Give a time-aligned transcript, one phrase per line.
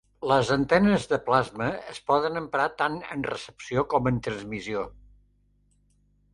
[0.29, 4.85] Les antenes de plasma es poden emprar tant en recepció com en transmissió.